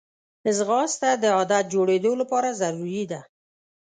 [0.57, 3.21] ځغاسته د عادت جوړېدو لپاره ضروري ده